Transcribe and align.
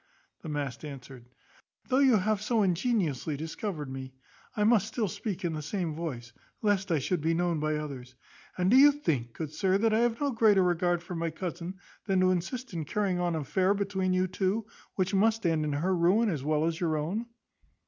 The 0.41 0.49
mask 0.49 0.83
answered, 0.83 1.29
"Though 1.87 1.99
you 1.99 2.15
have 2.17 2.41
so 2.41 2.63
ingeniously 2.63 3.37
discovered 3.37 3.87
me, 3.87 4.15
I 4.57 4.63
must 4.63 4.87
still 4.87 5.07
speak 5.07 5.45
in 5.45 5.53
the 5.53 5.61
same 5.61 5.93
voice, 5.93 6.33
lest 6.63 6.91
I 6.91 6.97
should 6.97 7.21
be 7.21 7.35
known 7.35 7.59
by 7.59 7.75
others. 7.75 8.15
And 8.57 8.71
do 8.71 8.77
you 8.77 8.91
think, 8.91 9.33
good 9.33 9.53
sir, 9.53 9.77
that 9.77 9.93
I 9.93 9.99
have 9.99 10.19
no 10.19 10.31
greater 10.31 10.63
regard 10.63 11.03
for 11.03 11.13
my 11.13 11.29
cousin, 11.29 11.75
than 12.07 12.19
to 12.21 12.31
assist 12.31 12.73
in 12.73 12.83
carrying 12.83 13.19
on 13.19 13.35
an 13.35 13.41
affair 13.43 13.75
between 13.75 14.11
you 14.11 14.25
two, 14.25 14.65
which 14.95 15.13
must 15.13 15.45
end 15.45 15.65
in 15.65 15.73
her 15.73 15.95
ruin, 15.95 16.29
as 16.29 16.43
well 16.43 16.65
as 16.65 16.79
your 16.79 16.97
own? 16.97 17.27